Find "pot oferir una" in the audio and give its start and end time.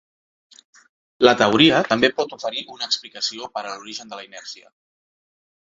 2.21-2.89